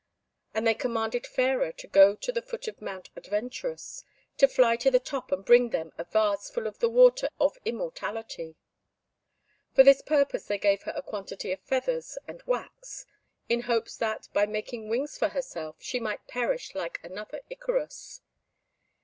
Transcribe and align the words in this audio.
And 0.55 0.65
they 0.65 0.73
commanded 0.73 1.27
Fairer 1.27 1.71
to 1.73 1.85
go 1.85 2.15
to 2.15 2.31
the 2.31 2.41
foot 2.41 2.67
of 2.67 2.81
Mount 2.81 3.11
Adventurous, 3.15 4.03
to 4.37 4.47
fly 4.47 4.75
to 4.77 4.89
the 4.89 4.99
top, 4.99 5.31
and 5.31 5.45
bring 5.45 5.69
them 5.69 5.93
a 5.95 6.05
vase 6.05 6.49
full 6.49 6.65
of 6.65 6.79
the 6.79 6.89
water 6.89 7.29
of 7.39 7.59
immortality. 7.65 8.55
For 9.75 9.83
this 9.83 10.01
purpose 10.01 10.45
they 10.45 10.57
gave 10.57 10.81
her 10.89 10.93
a 10.95 11.03
quantity 11.03 11.51
of 11.51 11.59
feathers 11.61 12.17
and 12.27 12.41
wax, 12.47 13.05
in 13.47 13.61
hopes 13.69 13.95
that, 13.97 14.27
by 14.33 14.47
making 14.47 14.89
wings 14.89 15.19
for 15.19 15.27
herself, 15.29 15.75
she 15.79 15.99
might 15.99 16.25
perish 16.27 16.73
like 16.73 16.99
another 17.03 17.41
Icarus. 17.51 18.21